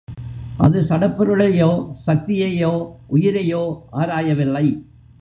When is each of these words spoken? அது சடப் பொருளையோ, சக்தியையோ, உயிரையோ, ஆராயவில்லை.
அது 0.57 0.81
சடப் 0.81 1.15
பொருளையோ, 1.17 1.95
சக்தியையோ, 2.07 2.95
உயிரையோ, 3.07 3.87
ஆராயவில்லை. 3.91 4.85